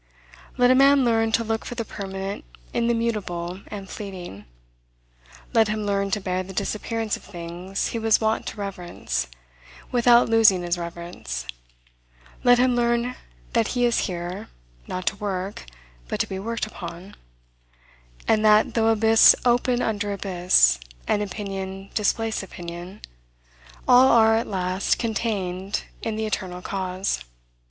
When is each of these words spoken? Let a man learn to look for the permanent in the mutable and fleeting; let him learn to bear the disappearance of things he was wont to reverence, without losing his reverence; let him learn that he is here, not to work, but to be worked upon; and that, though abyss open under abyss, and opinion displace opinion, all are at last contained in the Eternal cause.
Let 0.57 0.71
a 0.71 0.73
man 0.73 1.05
learn 1.05 1.31
to 1.33 1.43
look 1.43 1.63
for 1.63 1.75
the 1.75 1.85
permanent 1.85 2.43
in 2.73 2.87
the 2.87 2.95
mutable 2.95 3.61
and 3.67 3.87
fleeting; 3.87 4.45
let 5.53 5.67
him 5.67 5.85
learn 5.85 6.09
to 6.09 6.19
bear 6.19 6.41
the 6.41 6.53
disappearance 6.55 7.15
of 7.15 7.21
things 7.23 7.89
he 7.89 7.99
was 7.99 8.19
wont 8.19 8.47
to 8.47 8.57
reverence, 8.57 9.27
without 9.91 10.27
losing 10.27 10.63
his 10.63 10.75
reverence; 10.75 11.45
let 12.43 12.57
him 12.57 12.75
learn 12.75 13.13
that 13.53 13.67
he 13.77 13.85
is 13.85 13.99
here, 14.09 14.47
not 14.87 15.05
to 15.05 15.17
work, 15.17 15.65
but 16.07 16.19
to 16.21 16.27
be 16.27 16.39
worked 16.39 16.65
upon; 16.65 17.13
and 18.27 18.43
that, 18.43 18.73
though 18.73 18.87
abyss 18.89 19.35
open 19.45 19.83
under 19.83 20.11
abyss, 20.11 20.79
and 21.07 21.21
opinion 21.21 21.91
displace 21.93 22.41
opinion, 22.41 23.03
all 23.87 24.07
are 24.07 24.35
at 24.35 24.47
last 24.47 24.97
contained 24.97 25.83
in 26.01 26.15
the 26.15 26.25
Eternal 26.25 26.63
cause. 26.63 27.23